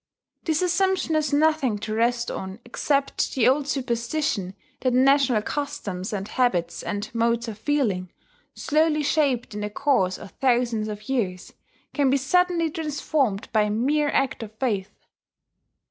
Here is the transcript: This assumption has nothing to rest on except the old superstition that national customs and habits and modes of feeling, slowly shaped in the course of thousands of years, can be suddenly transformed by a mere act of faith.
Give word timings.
This 0.45 0.63
assumption 0.63 1.13
has 1.13 1.31
nothing 1.31 1.77
to 1.77 1.93
rest 1.93 2.31
on 2.31 2.57
except 2.65 3.35
the 3.35 3.47
old 3.47 3.67
superstition 3.67 4.55
that 4.79 4.95
national 4.95 5.43
customs 5.43 6.11
and 6.11 6.27
habits 6.27 6.81
and 6.81 7.07
modes 7.13 7.47
of 7.47 7.59
feeling, 7.59 8.11
slowly 8.55 9.03
shaped 9.03 9.53
in 9.53 9.61
the 9.61 9.69
course 9.69 10.17
of 10.17 10.31
thousands 10.31 10.87
of 10.87 11.07
years, 11.07 11.53
can 11.93 12.09
be 12.09 12.17
suddenly 12.17 12.71
transformed 12.71 13.47
by 13.51 13.61
a 13.61 13.69
mere 13.69 14.09
act 14.09 14.41
of 14.41 14.51
faith. 14.53 14.89